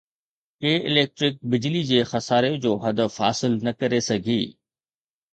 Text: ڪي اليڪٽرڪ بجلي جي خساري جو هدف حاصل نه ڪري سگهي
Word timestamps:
ڪي 0.61 0.71
اليڪٽرڪ 0.89 1.35
بجلي 1.51 1.81
جي 1.89 1.99
خساري 2.11 2.49
جو 2.63 2.71
هدف 2.85 3.11
حاصل 3.25 3.51
نه 3.67 3.71
ڪري 3.83 4.01
سگهي 4.07 4.39